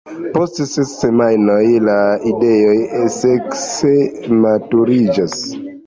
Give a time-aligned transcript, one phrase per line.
[0.35, 1.99] Post ses semajnoj la
[2.31, 2.75] idoj
[3.19, 3.95] sekse
[4.45, 5.43] maturiĝas.